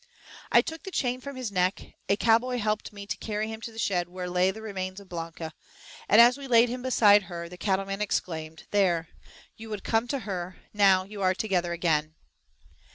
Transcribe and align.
I 0.51 0.61
took 0.61 0.81
the 0.81 0.89
chain 0.89 1.21
from 1.21 1.35
his 1.35 1.51
neck, 1.51 1.93
a 2.09 2.17
cowboy 2.17 2.57
helped 2.57 2.91
me 2.91 3.05
to 3.05 3.15
carry 3.17 3.49
him 3.49 3.61
to 3.61 3.71
the 3.71 3.77
shed 3.77 4.09
where 4.09 4.27
lay 4.27 4.49
the 4.49 4.63
remains 4.63 4.99
of 4.99 5.07
Blanca, 5.07 5.53
and 6.09 6.19
as 6.19 6.39
we 6.39 6.47
laid 6.47 6.69
him 6.69 6.81
beside 6.81 7.21
her, 7.29 7.47
the 7.47 7.55
cattle 7.55 7.85
man 7.85 8.01
exclaimed: 8.01 8.63
"There, 8.71 9.09
you 9.57 9.69
would 9.69 9.83
come 9.83 10.07
to 10.07 10.19
her, 10.21 10.57
now 10.73 11.03
you 11.03 11.21
are 11.21 11.35
together 11.35 11.71
again." 11.71 12.15